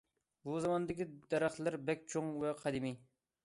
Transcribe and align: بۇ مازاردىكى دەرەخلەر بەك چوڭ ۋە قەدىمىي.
بۇ 0.45 0.55
مازاردىكى 0.55 1.07
دەرەخلەر 1.35 1.79
بەك 1.91 2.05
چوڭ 2.15 2.35
ۋە 2.45 2.59
قەدىمىي. 2.67 3.01